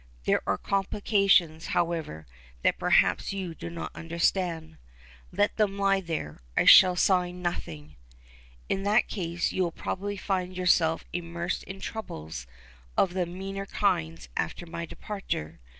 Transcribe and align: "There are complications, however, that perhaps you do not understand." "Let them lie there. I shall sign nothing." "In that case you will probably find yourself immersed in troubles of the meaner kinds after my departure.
"There 0.23 0.41
are 0.47 0.57
complications, 0.57 1.67
however, 1.77 2.25
that 2.63 2.79
perhaps 2.79 3.33
you 3.33 3.53
do 3.53 3.69
not 3.69 3.91
understand." 3.93 4.77
"Let 5.31 5.57
them 5.57 5.77
lie 5.77 6.01
there. 6.01 6.39
I 6.57 6.65
shall 6.65 6.95
sign 6.95 7.43
nothing." 7.43 7.97
"In 8.67 8.81
that 8.81 9.07
case 9.07 9.51
you 9.51 9.61
will 9.61 9.71
probably 9.71 10.17
find 10.17 10.57
yourself 10.57 11.05
immersed 11.13 11.61
in 11.65 11.79
troubles 11.79 12.47
of 12.97 13.13
the 13.13 13.27
meaner 13.27 13.67
kinds 13.67 14.27
after 14.35 14.65
my 14.65 14.87
departure. 14.87 15.59